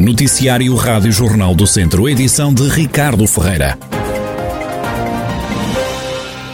Noticiário 0.00 0.74
Rádio 0.76 1.12
Jornal 1.12 1.54
do 1.54 1.66
Centro, 1.66 2.08
edição 2.08 2.54
de 2.54 2.66
Ricardo 2.66 3.26
Ferreira. 3.26 3.78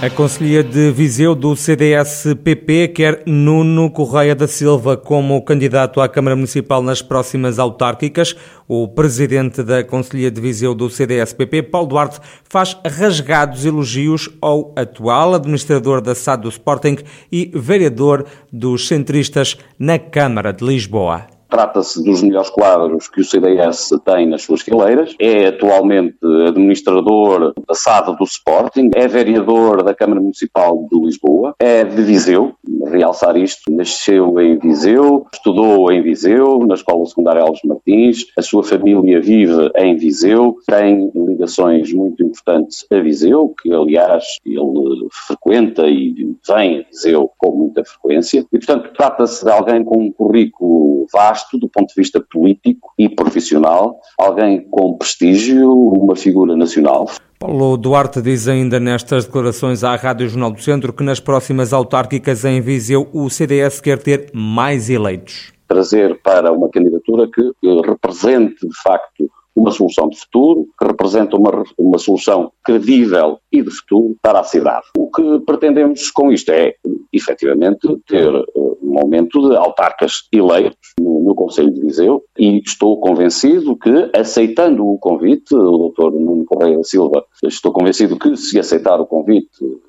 A 0.02 0.10
Conselhia 0.10 0.64
de 0.64 0.90
Viseu 0.90 1.32
do 1.32 1.54
CDS-PP 1.54 2.88
quer 2.88 3.22
Nuno 3.24 3.88
Correia 3.88 4.34
da 4.34 4.48
Silva 4.48 4.96
como 4.96 5.40
candidato 5.42 6.00
à 6.00 6.08
Câmara 6.08 6.34
Municipal 6.34 6.82
nas 6.82 7.00
próximas 7.00 7.60
autárquicas. 7.60 8.34
O 8.66 8.88
presidente 8.88 9.62
da 9.62 9.84
Conselhia 9.84 10.28
de 10.30 10.40
Viseu 10.40 10.74
do 10.74 10.90
CDS-PP, 10.90 11.62
Paulo 11.62 11.86
Duarte, 11.86 12.18
faz 12.42 12.76
rasgados 12.84 13.64
elogios 13.64 14.28
ao 14.42 14.74
atual 14.74 15.34
administrador 15.34 16.00
da 16.00 16.16
SAD 16.16 16.42
do 16.42 16.48
Sporting 16.48 16.96
e 17.30 17.52
vereador 17.54 18.26
dos 18.52 18.88
centristas 18.88 19.56
na 19.78 20.00
Câmara 20.00 20.52
de 20.52 20.64
Lisboa. 20.64 21.35
Trata-se 21.48 22.02
dos 22.02 22.22
melhores 22.22 22.50
quadros 22.50 23.08
que 23.08 23.20
o 23.20 23.24
CDS 23.24 23.90
tem 24.04 24.28
nas 24.28 24.42
suas 24.42 24.62
fileiras. 24.62 25.14
É 25.18 25.46
atualmente 25.46 26.16
administrador 26.48 27.52
da 27.66 27.74
SAD 27.74 28.16
do 28.16 28.24
Sporting, 28.24 28.90
é 28.94 29.06
vereador 29.06 29.82
da 29.82 29.94
Câmara 29.94 30.20
Municipal 30.20 30.86
de 30.90 30.98
Lisboa, 30.98 31.54
é 31.58 31.84
de 31.84 32.02
Viseu, 32.02 32.54
realçar 32.86 33.36
isto, 33.36 33.70
nasceu 33.70 34.40
em 34.40 34.58
Viseu, 34.58 35.26
estudou 35.32 35.90
em 35.92 36.02
Viseu, 36.02 36.58
na 36.60 36.74
Escola 36.74 37.06
Secundária 37.06 37.42
Alves 37.42 37.60
Martins, 37.64 38.26
a 38.36 38.42
sua 38.42 38.62
família 38.62 39.20
vive 39.20 39.70
em 39.76 39.96
Viseu, 39.96 40.56
tem 40.66 41.10
ligações 41.14 41.92
muito 41.92 42.22
importantes 42.22 42.86
a 42.90 42.98
Viseu, 43.00 43.54
que 43.60 43.72
aliás 43.72 44.24
ele 44.44 45.08
frequenta 45.26 45.86
e 45.86 46.36
vem 46.46 46.80
a 46.80 46.82
Viseu 46.88 47.30
com 47.38 47.52
muita 47.52 47.84
frequência, 47.84 48.44
e 48.52 48.58
portanto 48.58 48.90
trata-se 48.96 49.44
de 49.44 49.50
alguém 49.50 49.84
com 49.84 49.98
um 49.98 50.12
currículo 50.12 51.06
vasto 51.12 51.35
vasto 51.36 51.58
do 51.58 51.68
ponto 51.68 51.88
de 51.88 51.94
vista 52.00 52.24
político 52.30 52.92
e 52.98 53.08
profissional, 53.08 54.00
alguém 54.18 54.66
com 54.70 54.96
prestígio, 54.96 55.70
uma 55.70 56.16
figura 56.16 56.56
nacional. 56.56 57.10
Paulo 57.38 57.76
Duarte 57.76 58.22
diz 58.22 58.48
ainda 58.48 58.80
nestas 58.80 59.26
declarações 59.26 59.84
à 59.84 59.94
Rádio 59.94 60.28
Jornal 60.28 60.50
do 60.50 60.60
Centro 60.60 60.92
que 60.92 61.04
nas 61.04 61.20
próximas 61.20 61.72
autárquicas 61.74 62.44
em 62.46 62.62
Viseu 62.62 63.08
o 63.12 63.28
CDS 63.28 63.80
quer 63.80 64.02
ter 64.02 64.30
mais 64.32 64.88
eleitos. 64.88 65.52
Trazer 65.68 66.18
para 66.22 66.50
uma 66.52 66.70
candidatura 66.70 67.28
que 67.30 67.42
represente 67.84 68.66
de 68.66 68.82
facto 68.82 69.28
uma 69.54 69.70
solução 69.70 70.08
de 70.08 70.18
futuro, 70.18 70.66
que 70.78 70.86
representa 70.86 71.34
uma, 71.36 71.64
uma 71.78 71.98
solução 71.98 72.52
credível 72.62 73.38
e 73.50 73.62
de 73.62 73.70
futuro 73.70 74.14
para 74.20 74.40
a 74.40 74.44
cidade. 74.44 74.84
O 74.96 75.10
que 75.10 75.40
pretendemos 75.46 76.10
com 76.10 76.30
isto 76.30 76.50
é, 76.50 76.74
efetivamente, 77.10 77.88
ter 78.06 78.30
uh, 78.30 78.78
um 78.82 78.98
aumento 78.98 79.48
de 79.48 79.56
autarcas 79.56 80.28
eleitos 80.30 80.92
no, 81.26 81.34
Conselho 81.34 81.72
de 81.72 81.80
Viseu 81.80 82.24
e 82.38 82.58
estou 82.58 82.98
convencido 83.00 83.76
que, 83.76 84.10
aceitando 84.14 84.86
o 84.86 84.98
convite, 84.98 85.54
o 85.54 85.92
Dr. 85.96 86.12
Nuno 86.12 86.44
Correia 86.44 86.82
Silva, 86.82 87.24
estou 87.42 87.72
convencido 87.72 88.18
que, 88.18 88.36
se 88.36 88.58
aceitar 88.58 89.00
o 89.00 89.06
convite, 89.06 89.48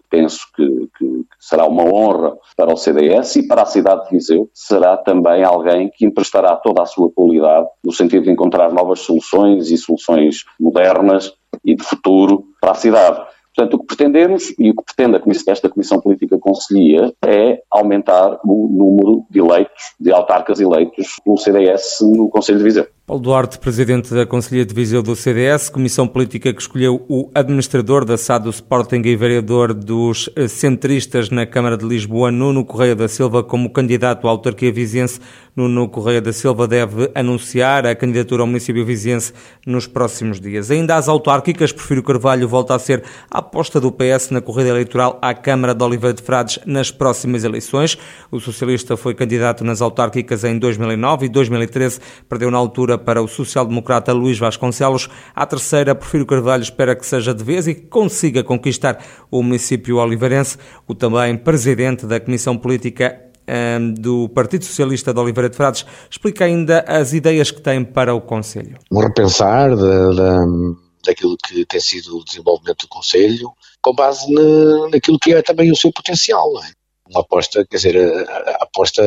penso 0.10 0.40
que, 0.56 0.66
que, 0.98 1.26
será 1.40 1.66
uma 1.66 1.84
honra 1.84 2.36
para 2.56 2.74
o 2.74 2.78
CDS 2.78 3.38
e 3.38 3.48
para 3.48 3.62
a 3.62 3.66
cidade 3.66 4.06
de 4.06 4.12
Viseu, 4.12 4.50
será 4.54 4.98
também 4.98 5.44
alguém 5.44 5.90
que 5.94 6.06
emprestará 6.06 6.56
toda 6.56 6.82
a 6.82 6.86
sua 6.86 7.12
qualidade 7.12 7.68
no 7.84 7.92
sentido 7.92 8.24
de 8.24 8.32
encontrar 8.32 8.72
novas 8.72 9.00
soluções 9.02 9.70
e 9.70 9.78
soluções 9.78 10.44
modernas 10.60 11.34
e 11.64 11.76
de 11.76 11.84
futuro 11.84 12.46
para 12.60 12.72
a 12.72 12.76
cidade. 12.76 13.37
Portanto, 13.58 13.74
o 13.74 13.80
que 13.80 13.88
pretendemos 13.88 14.54
e 14.60 14.70
o 14.70 14.76
que 14.76 14.84
pretende 14.84 15.20
esta 15.50 15.68
Comissão 15.68 16.00
Política 16.00 16.38
Conselhia 16.38 17.12
é 17.26 17.64
aumentar 17.72 18.40
o 18.46 18.70
número 18.70 19.26
de 19.32 19.40
eleitos, 19.40 19.96
de 20.00 20.12
autarcas 20.12 20.60
eleitos 20.60 21.20
pelo 21.26 21.38
CDS 21.38 21.98
no 22.02 22.30
Conselho 22.30 22.60
de 22.60 22.64
Viseu. 22.64 22.88
Paulo 23.08 23.24
Duarte, 23.24 23.58
presidente 23.58 24.14
da 24.14 24.26
Conselhia 24.26 24.66
de 24.66 24.76
Viseu 24.76 25.02
do 25.02 25.16
CDS, 25.16 25.70
comissão 25.70 26.06
política 26.06 26.54
que 26.54 26.62
escolheu 26.62 27.06
o 27.08 27.32
administrador 27.34 28.04
da 28.04 28.18
SAD 28.18 28.44
do 28.44 28.50
Sporting 28.50 29.02
e 29.06 29.16
vereador 29.16 29.74
dos 29.74 30.30
centristas 30.50 31.30
na 31.30 31.46
Câmara 31.46 31.78
de 31.78 31.86
Lisboa, 31.86 32.30
Nuno 32.30 32.66
Correia 32.66 32.98
da 32.98 33.08
Silva, 33.08 33.42
como 33.42 33.70
candidato 33.70 34.28
à 34.28 34.32
autarquia 34.32 34.74
viziense. 34.74 35.22
Nuno 35.56 35.88
Correia 35.90 36.22
da 36.22 36.32
Silva 36.34 36.68
deve 36.68 37.10
anunciar 37.16 37.88
a 37.88 37.96
candidatura 37.96 38.44
ao 38.44 38.48
município 38.48 38.86
viziense 38.86 39.34
nos 39.66 39.88
próximos 39.88 40.40
dias. 40.40 40.70
Ainda 40.70 40.98
às 40.98 41.08
autárquicas, 41.08 41.72
Prefiro 41.72 42.04
Carvalho 42.04 42.48
volta 42.48 42.76
a 42.76 42.80
ser 42.80 43.04
a 43.32 43.40
aposta 43.40 43.80
do 43.80 43.92
PS 43.92 44.30
na 44.30 44.42
corrida 44.42 44.70
eleitoral 44.70 45.18
à 45.20 45.34
Câmara 45.34 45.74
de 45.74 45.84
Oliveira 45.84 46.14
de 46.14 46.22
Frades 46.22 46.60
nas 46.66 46.92
próximas 46.92 47.44
eleições. 47.44 47.98
O 48.30 48.40
socialista 48.40 48.96
foi 48.96 49.16
candidato 49.16 49.64
nas 49.64 49.82
autárquicas 49.82 50.44
em 50.44 50.60
2009 50.60 51.26
e 51.26 51.30
2013, 51.30 52.02
perdeu 52.30 52.52
na 52.52 52.58
altura 52.58 52.97
para 52.98 53.22
o 53.22 53.28
social-democrata 53.28 54.14
Luís 54.14 54.40
Vasconcelos. 54.40 55.10
A 55.36 55.46
terceira, 55.46 55.96
Porfírio 55.96 56.26
Carvalho, 56.26 56.64
espera 56.64 56.96
que 56.96 57.06
seja 57.06 57.34
de 57.34 57.44
vez 57.44 57.68
e 57.68 57.76
que 57.76 57.88
consiga 57.88 58.44
conquistar 58.44 59.04
o 59.30 59.44
município 59.44 59.98
oliveirense. 59.98 60.58
O 60.88 60.96
também 60.96 61.38
presidente 61.38 62.06
da 62.06 62.20
Comissão 62.20 62.58
Política 62.58 63.22
ehm, 63.48 63.94
do 63.94 64.30
Partido 64.30 64.66
Socialista 64.66 65.14
de 65.14 65.20
Oliveira 65.20 65.50
de 65.50 65.56
Frades 65.56 65.86
explica 66.10 66.46
ainda 66.46 66.84
as 66.88 67.14
ideias 67.14 67.52
que 67.52 67.62
tem 67.62 67.84
para 67.84 68.14
o 68.14 68.22
Conselho. 68.22 68.78
Um 68.92 69.00
repensar 69.00 69.76
da, 69.76 70.46
daquilo 71.06 71.38
que 71.38 71.66
tem 71.66 71.80
sido 71.80 72.18
o 72.18 72.24
desenvolvimento 72.24 72.82
do 72.82 72.90
Conselho, 72.90 73.52
com 73.82 73.94
base 73.94 74.32
na, 74.32 74.90
naquilo 74.92 75.18
que 75.20 75.34
é 75.34 75.42
também 75.42 75.72
o 75.72 75.76
seu 75.76 75.92
potencial. 75.92 76.52
É? 76.64 76.72
Uma 77.10 77.22
aposta, 77.22 77.66
quer 77.66 77.78
dizer, 77.78 77.98
a, 77.98 78.34
a 78.34 78.64
aposta 78.64 79.02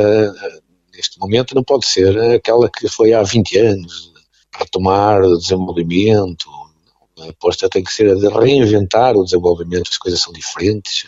neste 1.00 1.18
momento 1.18 1.54
não 1.54 1.64
pode 1.64 1.86
ser 1.86 2.16
aquela 2.34 2.70
que 2.70 2.86
foi 2.86 3.14
há 3.14 3.22
20 3.22 3.58
anos, 3.58 4.12
retomar 4.54 5.22
o 5.22 5.38
desenvolvimento, 5.38 6.46
a 7.18 7.30
aposta 7.30 7.70
tem 7.70 7.82
que 7.82 7.92
ser 7.92 8.10
a 8.10 8.14
de 8.14 8.28
reinventar 8.28 9.16
o 9.16 9.24
desenvolvimento, 9.24 9.88
as 9.90 9.96
coisas 9.96 10.20
são 10.20 10.32
diferentes. 10.32 11.06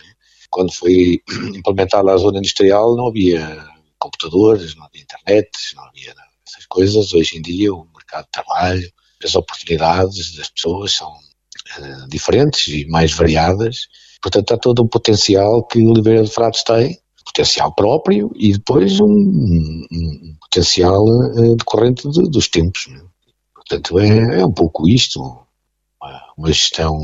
Quando 0.51 0.73
foi 0.73 1.21
implementada 1.55 2.11
a 2.11 2.17
zona 2.17 2.39
industrial 2.39 2.97
não 2.97 3.09
havia 3.09 3.67
computadores, 3.99 4.75
não 4.75 4.85
havia 4.85 5.03
internet, 5.03 5.51
não 5.77 5.85
havia 5.85 6.15
essas 6.47 6.67
coisas. 6.67 7.13
Hoje 7.13 7.37
em 7.37 7.43
dia 7.43 7.73
o 7.73 7.87
mercado 7.95 8.25
de 8.25 8.31
trabalho, 8.31 8.93
as 9.23 9.35
oportunidades 9.35 10.35
das 10.37 10.49
pessoas 10.49 10.95
são 10.95 11.13
uh, 11.13 12.09
diferentes 12.09 12.69
e 12.69 12.87
mais 12.87 13.13
variadas. 13.13 13.89
Portanto, 14.21 14.55
há 14.55 14.59
todo 14.59 14.83
um 14.83 14.89
potencial 14.89 15.63
que 15.67 15.81
o 15.81 15.91
Oliveira 15.91 16.23
de 16.23 16.31
Frades 16.31 16.63
tem 16.63 17.02
potencial 17.25 17.73
próprio 17.75 18.31
e 18.35 18.53
depois 18.53 19.01
um, 19.01 19.07
um, 19.07 20.37
potencial 20.41 21.05
uh, 21.05 21.57
decorrente 21.57 22.09
de, 22.11 22.29
dos 22.31 22.49
tempos. 22.49 22.89
Né? 22.89 23.01
Portanto, 23.55 23.99
é, 23.99 24.41
é 24.41 24.47
um 24.47 24.53
pouco 24.53 24.89
isto 24.89 25.21
uma 26.37 26.49
gestão 26.49 26.99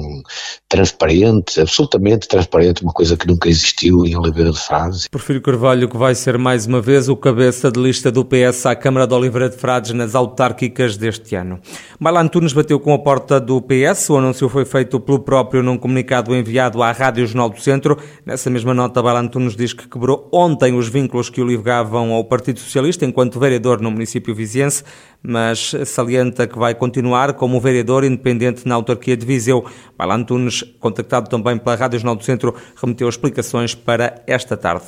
transparente, 0.69 1.61
absolutamente 1.61 2.29
transparente, 2.29 2.83
uma 2.83 2.93
coisa 2.93 3.17
que 3.17 3.27
nunca 3.27 3.49
existiu 3.49 4.05
em 4.05 4.17
Oliveira 4.17 4.51
de 4.51 4.59
Frades. 4.59 5.09
Porfírio 5.09 5.43
Carvalho, 5.43 5.89
que 5.89 5.97
vai 5.97 6.15
ser 6.15 6.39
mais 6.39 6.67
uma 6.67 6.81
vez 6.81 7.09
o 7.09 7.17
cabeça 7.17 7.71
de 7.71 7.81
lista 7.81 8.11
do 8.11 8.25
PS 8.25 8.67
à 8.67 8.75
Câmara 8.75 9.07
de 9.07 9.15
Oliveira 9.15 9.49
de 9.49 9.57
Frades 9.57 9.93
nas 9.93 10.15
autárquicas 10.15 10.97
deste 10.97 11.35
ano. 11.35 11.61
Maila 11.99 12.23
Antunes 12.23 12.53
bateu 12.53 12.81
com 12.81 12.93
a 12.93 12.99
porta 12.99 13.41
do 13.41 13.61
PS, 13.61 14.11
o 14.11 14.17
anúncio 14.17 14.49
foi 14.49 14.65
feito 14.65 14.99
pelo 15.01 15.21
próprio 15.21 15.63
num 15.63 15.77
comunicado 15.77 16.35
enviado 16.35 16.83
à 16.83 16.93
Rádio 16.93 17.27
Jornal 17.27 17.51
do 17.51 17.61
Centro. 17.61 17.99
Nessa 18.25 18.51
mesma 18.51 18.75
nota, 18.75 19.03
Maila 19.03 19.21
Antunes 19.21 19.57
diz 19.57 19.73
que 19.73 19.89
quebrou 19.89 20.29
ontem 20.33 20.75
os 20.75 20.89
vínculos 20.89 21.31
que 21.31 21.41
o 21.41 21.47
ligavam 21.47 22.13
ao 22.13 22.25
Partido 22.25 22.59
Socialista 22.61 23.05
enquanto 23.05 23.39
vereador 23.39 23.81
no 23.81 23.91
município 23.91 24.35
viziense, 24.35 24.83
mas 25.23 25.75
salienta 25.85 26.47
que 26.47 26.59
vai 26.59 26.75
continuar 26.75 27.35
como 27.35 27.61
vereador 27.61 28.05
independente 28.05 28.67
na 28.67 28.75
autarquia 28.75 29.17
de 29.17 29.27
Viseu. 29.29 29.65
Baila 29.97 30.17
Antunes, 30.17 30.63
contactado 30.81 31.29
também 31.29 31.59
pela 31.59 31.77
Rádio 31.77 31.99
Jornal 31.99 32.17
do 32.17 32.25
Centro, 32.25 32.55
remeteu 32.81 33.09
explicações 33.09 33.75
para 33.75 34.23
esta 34.27 34.57
tarde. 34.57 34.87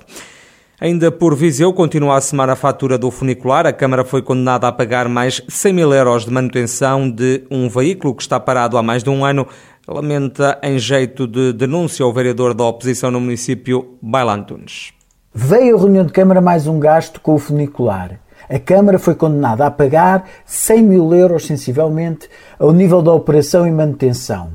Ainda 0.80 1.12
por 1.12 1.36
Viseu, 1.36 1.74
continua 1.74 2.16
a 2.16 2.20
semana 2.22 2.54
a 2.54 2.56
fatura 2.56 2.96
do 2.96 3.10
funicular. 3.10 3.66
A 3.66 3.72
Câmara 3.72 4.02
foi 4.02 4.22
condenada 4.22 4.66
a 4.66 4.72
pagar 4.72 5.10
mais 5.10 5.42
100 5.46 5.72
mil 5.74 5.92
euros 5.92 6.24
de 6.24 6.30
manutenção 6.30 7.10
de 7.10 7.44
um 7.50 7.68
veículo 7.68 8.14
que 8.14 8.22
está 8.22 8.40
parado 8.40 8.78
há 8.78 8.82
mais 8.82 9.02
de 9.02 9.10
um 9.10 9.22
ano. 9.22 9.46
Lamenta 9.86 10.58
em 10.62 10.78
jeito 10.78 11.26
de 11.26 11.52
denúncia 11.52 12.06
o 12.06 12.12
vereador 12.12 12.54
da 12.54 12.64
oposição 12.64 13.10
no 13.10 13.20
município, 13.20 13.98
Baila 14.00 14.34
Antunes. 14.34 14.94
Veio 15.34 15.76
a 15.76 15.78
reunião 15.78 16.06
de 16.06 16.12
Câmara 16.12 16.40
mais 16.40 16.66
um 16.66 16.80
gasto 16.80 17.20
com 17.20 17.34
o 17.34 17.38
funicular. 17.38 18.18
A 18.52 18.58
Câmara 18.58 18.98
foi 18.98 19.14
condenada 19.14 19.64
a 19.64 19.70
pagar 19.70 20.24
100 20.44 20.82
mil 20.82 21.14
euros, 21.14 21.46
sensivelmente, 21.46 22.28
ao 22.58 22.72
nível 22.72 23.00
da 23.00 23.12
operação 23.12 23.64
e 23.64 23.70
manutenção. 23.70 24.48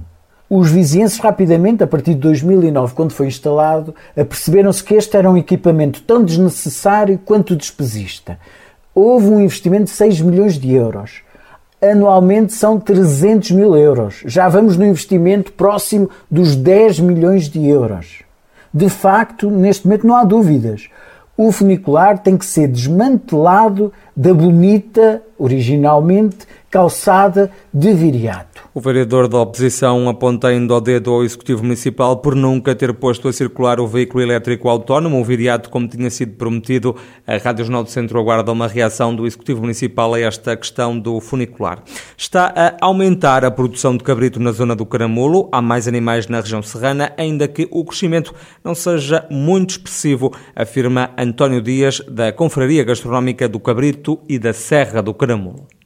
Os 0.50 0.70
vizinhenses 0.70 1.18
rapidamente, 1.18 1.82
a 1.82 1.88
partir 1.88 2.14
de 2.14 2.20
2009, 2.20 2.94
quando 2.94 3.14
foi 3.14 3.28
instalado, 3.28 3.96
aperceberam-se 4.12 4.84
que 4.84 4.96
este 4.96 5.16
era 5.16 5.32
um 5.32 5.38
equipamento 5.38 6.02
tão 6.02 6.22
desnecessário 6.22 7.18
quanto 7.24 7.56
despesista. 7.56 8.38
Houve 8.94 9.28
um 9.28 9.40
investimento 9.40 9.86
de 9.86 9.92
6 9.92 10.20
milhões 10.20 10.60
de 10.60 10.74
euros. 10.74 11.22
Anualmente 11.82 12.52
são 12.52 12.78
300 12.78 13.52
mil 13.52 13.78
euros. 13.78 14.24
Já 14.26 14.50
vamos 14.50 14.76
no 14.76 14.86
investimento 14.86 15.54
próximo 15.54 16.10
dos 16.30 16.54
10 16.58 17.00
milhões 17.00 17.48
de 17.48 17.66
euros. 17.66 18.24
De 18.74 18.90
facto, 18.90 19.50
neste 19.50 19.88
momento 19.88 20.06
não 20.06 20.18
há 20.18 20.26
dúvidas 20.26 20.90
o 21.38 21.52
funicular 21.52 22.18
tem 22.18 22.38
que 22.38 22.46
ser 22.46 22.68
desmantelado 22.68 23.92
da 24.16 24.34
bonita 24.34 25.22
originalmente 25.38 26.46
calçada 26.76 27.50
de 27.74 27.94
viriato. 27.94 28.64
O 28.74 28.82
vereador 28.82 29.30
da 29.30 29.40
oposição 29.40 30.10
aponta 30.10 30.50
ainda 30.50 30.74
o 30.74 30.82
dedo 30.82 31.14
ao 31.14 31.24
Executivo 31.24 31.64
Municipal 31.64 32.18
por 32.18 32.36
nunca 32.36 32.76
ter 32.76 32.94
posto 32.94 33.30
a 33.30 33.34
circular 33.34 33.80
o 33.80 33.88
veículo 33.88 34.22
elétrico 34.22 34.68
autónomo, 34.68 35.22
o 35.22 35.24
viriato, 35.24 35.70
como 35.70 35.88
tinha 35.88 36.10
sido 36.10 36.34
prometido. 36.34 36.94
A 37.26 37.38
Rádio 37.38 37.64
Jornal 37.64 37.86
do 37.86 37.90
Centro 37.90 38.20
aguarda 38.20 38.52
uma 38.52 38.68
reação 38.68 39.16
do 39.16 39.26
Executivo 39.26 39.62
Municipal 39.62 40.14
a 40.14 40.20
esta 40.20 40.58
questão 40.58 41.00
do 41.00 41.22
funicular. 41.22 41.82
Está 42.18 42.54
a 42.54 42.86
aumentar 42.86 43.46
a 43.46 43.52
produção 43.52 43.96
de 43.96 44.04
cabrito 44.04 44.42
na 44.42 44.52
zona 44.52 44.76
do 44.76 44.86
Caramulo. 44.86 45.48
Há 45.54 45.62
mais 45.62 45.88
animais 45.88 46.28
na 46.28 46.42
região 46.42 46.62
serrana, 46.62 47.14
ainda 47.18 47.48
que 47.48 47.70
o 47.72 47.86
crescimento 47.86 48.36
não 48.62 48.76
seja 48.76 49.26
muito 49.32 49.70
expressivo, 49.70 50.34
afirma 50.54 51.12
António 51.18 51.62
Dias, 51.62 52.02
da 52.02 52.34
Confraria 52.34 52.84
Gastronómica 52.84 53.48
do 53.48 53.62
Cabrito 53.62 54.20
e 54.28 54.38
da 54.38 54.52
Serra 54.52 55.02
do 55.02 55.14
Caramulo. 55.14 55.25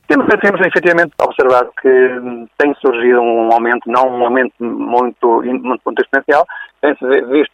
Temos, 0.10 0.26
temos 0.42 0.60
efetivamente 0.66 1.14
observado 1.22 1.72
que 1.80 2.48
tem 2.58 2.74
surgido 2.82 3.22
um 3.22 3.54
aumento, 3.54 3.84
não 3.86 4.10
um 4.10 4.26
aumento 4.26 4.54
muito, 4.60 5.44
muito, 5.44 5.86
muito 5.86 6.02
exponencial, 6.02 6.48
tem-se 6.82 7.06
visto 7.26 7.54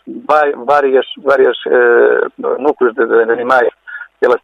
várias, 0.66 1.06
várias 1.22 1.58
uh, 1.66 2.62
núcleos 2.62 2.96
de, 2.96 3.06
de, 3.06 3.32
animais 3.34 3.70
pela 4.22 4.40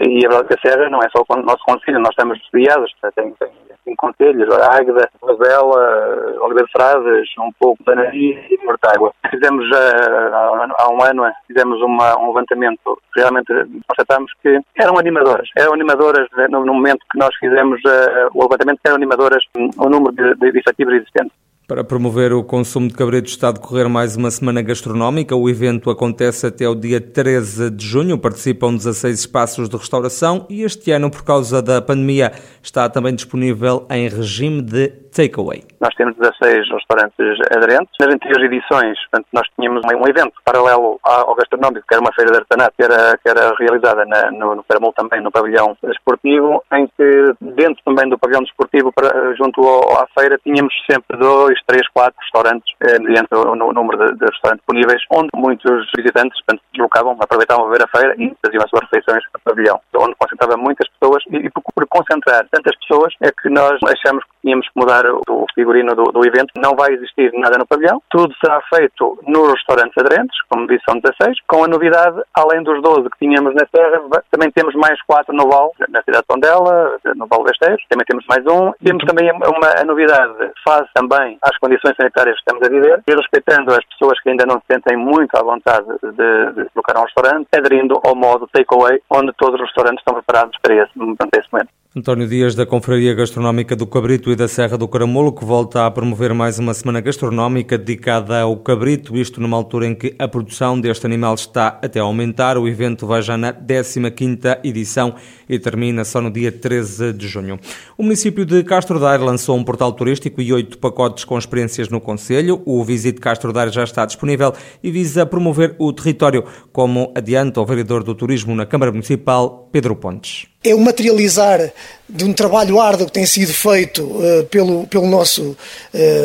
e 0.00 0.26
a 0.26 0.28
verdade 0.28 0.52
é 0.52 0.56
que 0.56 0.68
a 0.68 0.70
serra 0.70 0.90
não 0.90 1.00
é 1.00 1.08
só 1.10 1.24
o 1.28 1.36
nosso 1.42 1.64
conselho, 1.64 2.00
nós 2.00 2.10
estamos 2.10 2.38
desviados, 2.40 2.92
tem, 3.14 3.32
tem 3.32 3.48
em 3.86 3.94
conselhos, 3.94 4.48
Águeda, 4.52 5.08
Rosela, 5.22 6.40
Oliveira 6.40 6.66
de 6.66 6.72
Frades, 6.72 7.28
um 7.38 7.52
pouco 7.58 7.82
de 7.84 7.92
Anaria 7.92 8.44
e 8.50 8.64
Mortágua. 8.64 9.12
Fizemos 9.30 9.64
uh, 9.70 10.74
há 10.78 10.90
um 10.90 11.02
ano 11.02 11.32
fizemos 11.46 11.80
uma, 11.80 12.18
um 12.18 12.28
levantamento, 12.28 13.00
realmente 13.14 13.52
constatamos 13.88 14.32
que 14.42 14.60
eram 14.76 14.98
animadoras, 14.98 15.48
eram 15.56 15.74
animadoras 15.74 16.26
no, 16.50 16.64
no 16.64 16.74
momento 16.74 17.06
que 17.10 17.18
nós 17.18 17.34
fizemos 17.36 17.80
uh, 17.84 18.28
o 18.34 18.42
levantamento, 18.42 18.80
eram 18.84 18.96
animadoras 18.96 19.44
o 19.54 19.88
número 19.88 20.12
de, 20.12 20.34
de 20.34 20.58
efetivos 20.58 20.94
existentes. 20.94 21.32
Para 21.68 21.82
promover 21.82 22.32
o 22.32 22.44
consumo 22.44 22.86
de 22.86 22.94
cabrito 22.94 23.28
está 23.28 23.48
a 23.48 23.52
decorrer 23.52 23.88
mais 23.88 24.16
uma 24.16 24.30
semana 24.30 24.62
gastronómica. 24.62 25.34
O 25.34 25.50
evento 25.50 25.90
acontece 25.90 26.46
até 26.46 26.68
o 26.68 26.76
dia 26.76 27.00
13 27.00 27.72
de 27.72 27.84
junho. 27.84 28.16
Participam 28.16 28.76
16 28.76 29.18
espaços 29.18 29.68
de 29.68 29.76
restauração 29.76 30.46
e 30.48 30.62
este 30.62 30.92
ano, 30.92 31.10
por 31.10 31.24
causa 31.24 31.60
da 31.60 31.82
pandemia, 31.82 32.30
está 32.62 32.88
também 32.88 33.16
disponível 33.16 33.84
em 33.90 34.08
regime 34.08 34.62
de 34.62 35.06
takeaway. 35.16 35.64
Nós 35.80 35.94
temos 35.94 36.14
16 36.16 36.70
restaurantes 36.70 37.38
aderentes. 37.50 37.90
Nas 37.98 38.14
anteriores 38.14 38.52
edições, 38.52 38.98
portanto, 39.10 39.26
nós 39.32 39.48
tínhamos 39.58 39.82
um 39.84 40.08
evento 40.08 40.34
paralelo 40.44 41.00
ao 41.02 41.34
gastronómico, 41.34 41.84
que 41.88 41.94
era 41.94 42.00
uma 42.00 42.12
feira 42.12 42.30
de 42.30 42.38
artesanato, 42.38 42.74
que 42.76 42.84
era, 42.84 43.18
que 43.18 43.28
era 43.28 43.54
realizada 43.58 44.04
na, 44.04 44.30
no, 44.30 44.54
no 44.54 44.92
também, 44.92 45.20
no 45.20 45.32
pavilhão 45.32 45.76
esportivo, 45.82 46.62
em 46.74 46.86
que 46.86 47.34
dentro 47.40 47.82
também 47.84 48.08
do 48.08 48.18
pavilhão 48.18 48.42
desportivo, 48.42 48.92
junto 49.36 49.60
ao, 49.62 50.02
à 50.02 50.06
feira, 50.18 50.38
tínhamos 50.44 50.72
sempre 50.88 51.16
dois 51.16 51.55
dois, 51.56 51.60
três, 51.66 51.88
quatro 51.88 52.18
restaurantes, 52.20 52.74
eh, 52.80 52.98
mediante 52.98 53.34
o, 53.34 53.52
o 53.52 53.72
número 53.72 53.98
de, 53.98 54.18
de, 54.18 54.26
restaurantes 54.26 54.64
disponíveis, 54.66 55.02
onde 55.10 55.30
muitos 55.34 55.86
visitantes 55.96 56.38
deslocavam, 56.72 57.16
aproveitavam 57.20 57.66
a 57.66 57.70
ver 57.70 57.82
a 57.82 57.88
feira 57.88 58.14
e 58.18 58.34
faziam 58.44 58.62
as 58.62 58.70
suas 58.70 58.82
refeições 58.84 59.24
no 59.32 59.40
pavilhão, 59.44 59.80
onde 59.96 60.14
concentrava 60.18 60.56
muitas 60.56 60.88
pessoas 60.90 61.22
e, 61.30 61.36
e 61.36 61.50
por, 61.50 61.86
concentrar 61.88 62.46
tantas 62.50 62.76
pessoas 62.80 63.14
é 63.22 63.30
que 63.30 63.48
nós 63.48 63.78
achamos 63.84 64.22
que 64.24 64.35
tínhamos 64.46 64.68
que 64.68 64.78
mudar 64.78 65.04
o, 65.10 65.46
figurino 65.54 65.94
do, 65.96 66.04
do, 66.04 66.24
evento. 66.24 66.52
Não 66.56 66.76
vai 66.76 66.92
existir 66.92 67.32
nada 67.34 67.58
no 67.58 67.66
pavilhão, 67.66 68.00
tudo 68.10 68.32
será 68.38 68.60
feito 68.72 69.18
nos 69.26 69.52
restaurantes 69.52 69.96
aderentes, 69.98 70.38
como 70.48 70.66
disse, 70.68 70.84
são 70.88 71.00
16, 71.00 71.38
com 71.48 71.64
a 71.64 71.68
novidade, 71.68 72.22
além 72.34 72.62
dos 72.62 72.80
12 72.82 73.08
que 73.10 73.26
tínhamos 73.26 73.54
na 73.54 73.66
Serra, 73.74 74.00
também 74.30 74.50
temos 74.52 74.74
mais 74.74 75.00
quatro 75.02 75.34
no 75.34 75.48
Val, 75.48 75.72
na 75.88 76.02
cidade 76.02 76.22
de 76.22 76.28
Tondela, 76.28 76.98
no 77.16 77.26
Val 77.26 77.42
Besteiro, 77.42 77.76
também 77.88 78.04
temos 78.06 78.24
mais 78.28 78.44
um. 78.46 78.72
Temos 78.84 79.04
também 79.04 79.30
uma 79.32 79.80
a 79.80 79.84
novidade, 79.84 80.52
faz 80.64 80.86
também 80.94 81.38
às 81.42 81.56
condições 81.58 81.96
sanitárias 81.96 82.36
que 82.36 82.42
estamos 82.42 82.66
a 82.66 82.70
viver 82.70 83.02
e 83.06 83.14
respeitando 83.14 83.72
as 83.72 83.84
pessoas 83.86 84.20
que 84.20 84.28
ainda 84.28 84.44
não 84.46 84.60
se 84.60 84.66
sentem 84.70 84.96
muito 84.96 85.34
à 85.36 85.42
vontade 85.42 85.86
de, 86.02 86.62
de 86.62 86.70
colocar 86.70 86.98
um 87.00 87.04
restaurante, 87.04 87.48
aderindo 87.56 88.00
ao 88.04 88.14
modo 88.14 88.48
takeaway, 88.52 89.00
onde 89.10 89.32
todos 89.34 89.60
os 89.60 89.66
restaurantes 89.66 90.00
estão 90.00 90.14
preparados 90.14 90.56
para 90.60 90.74
esse, 90.74 90.92
para 90.94 91.40
esse 91.40 91.52
momento. 91.52 91.70
António 91.98 92.28
Dias, 92.28 92.54
da 92.54 92.66
Confraria 92.66 93.14
Gastronómica 93.14 93.74
do 93.74 93.86
Cabrito 93.86 94.30
e 94.30 94.36
da 94.36 94.46
Serra 94.46 94.76
do 94.76 94.86
Caramulo, 94.86 95.32
que 95.32 95.46
volta 95.46 95.86
a 95.86 95.90
promover 95.90 96.34
mais 96.34 96.58
uma 96.58 96.74
semana 96.74 97.00
gastronómica 97.00 97.78
dedicada 97.78 98.38
ao 98.38 98.54
cabrito, 98.58 99.16
isto 99.16 99.40
numa 99.40 99.56
altura 99.56 99.86
em 99.86 99.94
que 99.94 100.14
a 100.18 100.28
produção 100.28 100.78
deste 100.78 101.06
animal 101.06 101.34
está 101.34 101.68
até 101.82 101.98
a 101.98 102.02
aumentar. 102.02 102.58
O 102.58 102.68
evento 102.68 103.06
vai 103.06 103.22
já 103.22 103.38
na 103.38 103.50
15ª 103.50 104.58
edição 104.62 105.14
e 105.48 105.58
termina 105.58 106.04
só 106.04 106.20
no 106.20 106.30
dia 106.30 106.52
13 106.52 107.14
de 107.14 107.26
junho. 107.28 107.58
O 107.96 108.02
município 108.02 108.44
de 108.44 108.62
Castro 108.62 109.00
Daire 109.00 109.24
lançou 109.24 109.56
um 109.56 109.64
portal 109.64 109.90
turístico 109.90 110.42
e 110.42 110.52
oito 110.52 110.76
pacotes 110.76 111.24
com 111.24 111.38
experiências 111.38 111.88
no 111.88 111.98
Conselho. 111.98 112.60
O 112.66 112.84
Visite 112.84 113.22
Castro 113.22 113.54
Daire 113.54 113.72
já 113.72 113.84
está 113.84 114.04
disponível 114.04 114.52
e 114.82 114.90
visa 114.90 115.24
promover 115.24 115.74
o 115.78 115.90
território, 115.94 116.44
como 116.74 117.10
adianta 117.14 117.58
o 117.58 117.64
vereador 117.64 118.02
do 118.02 118.14
Turismo 118.14 118.54
na 118.54 118.66
Câmara 118.66 118.92
Municipal, 118.92 119.65
Pedro 119.76 119.94
Pontes 119.94 120.46
é 120.66 120.74
o 120.74 120.80
materializar 120.80 121.72
de 122.08 122.24
um 122.24 122.32
trabalho 122.32 122.80
árduo 122.80 123.06
que 123.06 123.12
tem 123.12 123.26
sido 123.26 123.52
feito 123.52 124.02
uh, 124.02 124.44
pelo, 124.50 124.86
pelo 124.86 125.06
nosso, 125.06 125.50
uh, 125.50 125.56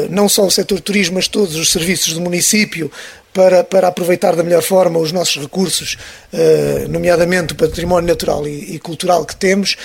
não 0.10 0.28
só 0.28 0.46
o 0.46 0.52
setor 0.52 0.80
turismo, 0.80 1.16
mas 1.16 1.28
todos 1.28 1.56
os 1.56 1.72
serviços 1.72 2.14
do 2.14 2.22
município, 2.22 2.92
para, 3.34 3.64
para 3.64 3.88
aproveitar 3.88 4.36
da 4.36 4.44
melhor 4.44 4.62
forma 4.62 5.00
os 5.00 5.12
nossos 5.12 5.42
recursos, 5.42 5.98
uh, 6.34 6.90
nomeadamente 6.90 7.54
o 7.54 7.56
património 7.56 8.08
natural 8.08 8.48
e, 8.48 8.76
e 8.76 8.80
cultural 8.80 9.26
que 9.26 9.36
temos. 9.36 9.78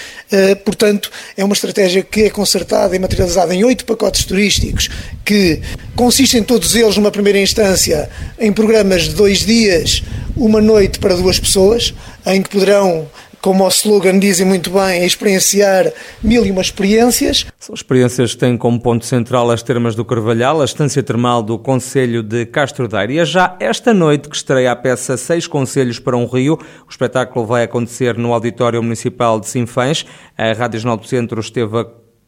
portanto, 0.65 1.11
é 1.37 1.45
uma 1.45 1.55
estratégia 1.55 2.03
que 2.03 2.25
é 2.25 2.31
concertada 2.31 2.97
e 2.97 2.99
materializada 2.99 3.55
em 3.55 3.63
oito 3.63 3.85
pacotes 3.85 4.25
turísticos, 4.25 4.89
que 5.25 5.61
consistem 5.95 6.43
todos 6.43 6.75
eles, 6.75 6.97
numa 6.97 7.11
primeira 7.11 7.39
instância, 7.39 8.09
em 8.39 8.53
programas 8.53 9.03
de 9.03 9.15
dois 9.15 9.41
dias, 9.41 10.03
uma 10.37 10.61
noite 10.61 10.99
para 10.99 11.15
duas 11.15 11.39
pessoas, 11.39 11.95
em 12.27 12.43
que 12.43 12.51
poderão 12.51 13.09
como 13.47 13.65
o 13.65 13.69
slogan 13.69 14.19
dizem 14.19 14.45
muito 14.45 14.71
bem, 14.71 15.07
experienciar 15.07 15.93
mil 16.21 16.45
e 16.45 16.51
uma 16.51 16.61
experiências. 16.61 17.47
São 17.61 17.77
experiências 17.77 18.35
que 18.35 18.41
têm 18.41 18.57
como 18.57 18.81
ponto 18.81 19.07
central 19.07 19.49
as 19.53 19.63
termas 19.63 19.95
do 19.95 20.05
Carvalhal, 20.05 20.61
a 20.61 20.65
estância 20.65 21.01
termal 21.01 21.45
do 21.45 21.57
Conselho 21.57 22.25
de 22.25 22.45
Castro 22.45 22.89
Daire. 22.89 23.15
E 23.15 23.19
é 23.21 23.25
já 23.25 23.57
esta 23.61 23.95
noite 23.95 24.29
que 24.29 24.35
estreia 24.35 24.73
a 24.73 24.75
peça 24.75 25.17
Seis 25.17 25.47
Conselhos 25.47 26.01
para 26.01 26.17
um 26.17 26.27
Rio. 26.27 26.55
O 26.55 26.91
espetáculo 26.91 27.47
vai 27.47 27.63
acontecer 27.63 28.19
no 28.19 28.35
Auditório 28.35 28.83
Municipal 28.83 29.39
de 29.39 29.47
Sinfãs. 29.47 30.05
A 30.37 30.53
Rádio 30.53 30.81
Jornal 30.81 30.97
do 30.97 31.07
Centro 31.07 31.41
esteve 31.41 31.79
a 31.79 31.87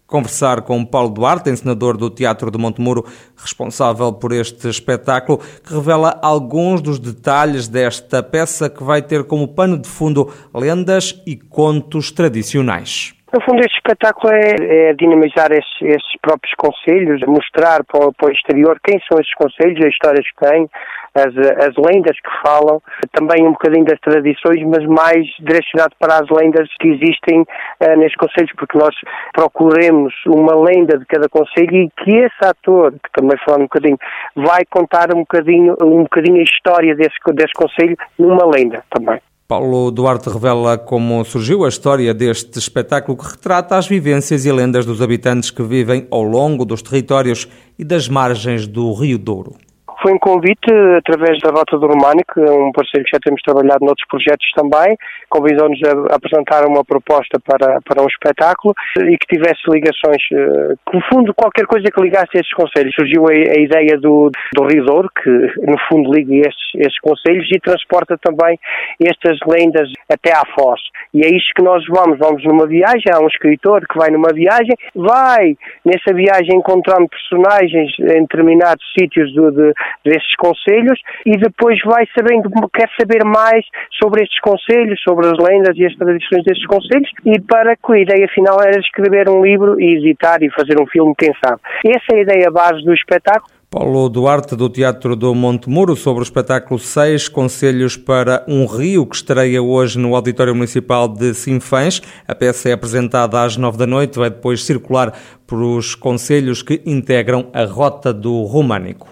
conversar 0.09 0.63
com 0.63 0.85
Paulo 0.87 1.11
Duarte, 1.11 1.51
encenador 1.51 1.97
do 1.97 2.09
Teatro 2.09 2.51
de 2.51 2.57
Montemuro, 2.57 3.05
responsável 3.37 4.11
por 4.11 4.33
este 4.33 4.69
espetáculo, 4.69 5.39
que 5.63 5.75
revela 5.75 6.19
alguns 6.23 6.81
dos 6.81 6.99
detalhes 6.99 7.69
desta 7.69 8.23
peça 8.23 8.71
que 8.71 8.83
vai 8.83 9.03
ter 9.03 9.25
como 9.25 9.47
pano 9.47 9.79
de 9.79 9.87
fundo 9.87 10.33
lendas 10.53 11.21
e 11.27 11.37
contos 11.37 12.11
tradicionais. 12.11 13.18
No 13.31 13.43
fundo, 13.43 13.61
este 13.61 13.77
espetáculo 13.77 14.33
é, 14.33 14.89
é 14.89 14.95
dinamizar 14.95 15.53
esses, 15.53 15.83
esses, 15.83 16.17
próprios 16.23 16.55
conselhos, 16.55 17.21
mostrar 17.27 17.85
para, 17.85 18.11
para, 18.13 18.29
o 18.29 18.33
exterior 18.33 18.81
quem 18.83 18.99
são 19.07 19.21
esses 19.21 19.35
conselhos, 19.35 19.85
as 19.85 19.93
histórias 19.93 20.25
que 20.31 20.47
têm, 20.47 20.67
as, 21.15 21.37
as 21.37 21.75
lendas 21.77 22.17
que 22.19 22.31
falam, 22.43 22.81
também 23.13 23.47
um 23.47 23.53
bocadinho 23.53 23.85
das 23.85 24.01
tradições, 24.01 24.65
mas 24.67 24.83
mais 24.87 25.27
direcionado 25.41 25.95
para 25.99 26.21
as 26.21 26.31
lendas 26.31 26.71
que 26.81 26.89
existem 26.89 27.43
uh, 27.43 27.99
nestes 27.99 28.17
conselhos, 28.17 28.53
porque 28.57 28.79
nós 28.79 28.95
procuremos 29.35 30.15
uma 30.27 30.55
lenda 30.57 30.97
de 30.97 31.05
cada 31.05 31.29
conselho 31.29 31.77
e 31.77 31.91
que 32.03 32.17
esse 32.17 32.45
ator, 32.45 32.93
que 32.93 33.13
também 33.13 33.37
fala 33.45 33.59
um 33.59 33.69
bocadinho, 33.69 33.99
vai 34.37 34.65
contar 34.71 35.15
um 35.15 35.21
bocadinho, 35.21 35.77
um 35.83 36.05
bocadinho 36.05 36.41
a 36.41 36.45
história 36.45 36.95
desse, 36.97 37.19
desse 37.35 37.53
conselho 37.53 37.95
numa 38.19 38.47
lenda 38.47 38.83
também. 38.89 39.21
Paulo 39.49 39.91
Duarte 39.91 40.29
revela 40.29 40.77
como 40.77 41.25
surgiu 41.25 41.65
a 41.65 41.71
história 41.71 42.13
deste 42.13 42.59
espetáculo 42.59 43.17
que 43.17 43.31
retrata 43.31 43.79
as 43.79 43.89
vivências 43.89 44.45
e 44.45 44.53
lendas 44.53 44.85
dos 44.85 45.01
habitantes 45.01 45.51
que 45.51 45.63
vivem 45.63 46.07
ao 46.11 46.23
longo 46.23 46.67
dos 46.67 46.83
territórios 46.83 47.49
e 47.79 47.83
das 47.83 48.11
margens 48.11 48.67
do 48.67 48.93
Rio 48.93 49.17
Douro. 49.17 49.57
Foi 50.01 50.13
um 50.13 50.19
convite 50.19 50.71
através 50.97 51.39
da 51.41 51.51
Rota 51.51 51.77
do 51.77 51.87
Românico, 51.87 52.41
um 52.41 52.71
parceiro 52.73 53.05
que 53.05 53.11
já 53.11 53.19
temos 53.19 53.43
trabalhado 53.43 53.85
noutros 53.85 54.07
projetos 54.07 54.47
também, 54.55 54.97
convidou-nos 55.29 55.81
a 55.83 56.15
apresentar 56.15 56.65
uma 56.67 56.85
proposta 56.85 57.39
para, 57.45 57.81
para 57.83 58.03
um 58.03 58.07
espetáculo 58.07 58.75
e 58.99 59.19
que 59.19 59.27
tivesse 59.27 59.61
ligações, 59.69 60.23
eh, 60.33 60.75
que 60.89 60.97
no 60.97 61.03
fundo 61.13 61.35
qualquer 61.35 61.67
coisa 61.67 61.91
que 61.91 62.01
ligasse 62.01 62.37
a 62.37 62.41
estes 62.41 62.55
conselhos. 62.55 62.95
Surgiu 62.95 63.27
a, 63.27 63.33
a 63.33 63.61
ideia 63.61 63.99
do, 63.99 64.31
do 64.55 64.67
Rio 64.67 64.85
Douro, 64.85 65.09
que 65.23 65.31
no 65.31 65.79
fundo 65.89 66.13
liga 66.13 66.49
estes, 66.49 66.75
estes 66.77 67.01
conselhos 67.01 67.49
e 67.51 67.59
transporta 67.59 68.17
também 68.19 68.59
estas 69.01 69.39
lendas 69.47 69.91
até 70.09 70.33
à 70.33 70.43
Foz. 70.55 70.81
E 71.13 71.25
é 71.25 71.29
isto 71.29 71.55
que 71.55 71.63
nós 71.63 71.85
vamos, 71.89 72.19
vamos 72.19 72.45
numa 72.45 72.67
viagem, 72.67 73.11
há 73.13 73.21
um 73.21 73.27
escritor 73.27 73.87
que 73.87 73.97
vai 73.97 74.11
numa 74.11 74.33
viagem, 74.33 74.75
vai 74.95 75.57
nessa 75.85 76.13
viagem 76.15 76.57
encontrando 76.57 77.09
personagens 77.09 77.93
em 77.99 78.23
determinados 78.23 78.85
sítios 78.99 79.33
do, 79.35 79.51
de, 79.51 79.73
desses 80.05 80.35
conselhos 80.37 81.01
e 81.25 81.33
depois 81.33 81.81
vai 81.85 82.07
sabendo, 82.17 82.51
quer 82.75 82.89
saber 82.99 83.25
mais 83.25 83.65
sobre 83.99 84.23
estes 84.23 84.41
conselhos, 84.41 85.01
sobre 85.03 85.27
as 85.27 85.39
lendas 85.39 85.77
e 85.77 85.87
as 85.87 85.95
tradições 85.97 86.45
destes 86.45 86.67
conselhos 86.67 87.11
e 87.25 87.41
para 87.41 87.77
que 87.77 87.93
a 87.93 87.99
ideia 87.99 88.29
final 88.29 88.61
era 88.61 88.79
escrever 88.79 89.29
um 89.29 89.43
livro 89.43 89.81
e 89.81 89.97
editar 89.97 90.43
e 90.43 90.51
fazer 90.51 90.81
um 90.81 90.87
filme, 90.87 91.15
quem 91.17 91.33
sabe. 91.45 91.61
Essa 91.87 92.15
é 92.15 92.19
a 92.19 92.23
ideia 92.23 92.51
base 92.51 92.85
do 92.85 92.93
espetáculo 92.93 93.58
Paulo 93.71 94.09
Duarte, 94.09 94.57
do 94.57 94.71
Teatro 94.71 95.15
do 95.15 95.35
Monte 95.35 95.69
Muro, 95.69 95.95
sobre 95.95 96.23
o 96.23 96.25
espetáculo 96.25 96.81
6 96.81 97.29
Conselhos 97.29 97.99
para 97.99 98.43
um 98.49 98.65
Rio, 98.65 99.05
que 99.05 99.17
estreia 99.17 99.63
hoje 99.63 99.99
no 99.99 100.15
Auditório 100.17 100.55
Municipal 100.55 101.07
de 101.07 101.35
Sinfãs. 101.35 102.01
A 102.27 102.35
peça 102.35 102.71
é 102.71 102.73
apresentada 102.73 103.43
às 103.43 103.59
9 103.59 103.77
da 103.77 103.87
noite, 103.87 104.19
vai 104.19 104.31
depois 104.31 104.65
circular 104.65 105.13
por 105.47 105.61
os 105.61 105.95
conselhos 105.95 106.63
que 106.63 106.81
integram 106.87 107.51
a 107.53 107.65
Rota 107.67 108.11
do 108.11 108.43
Românico. 108.45 109.09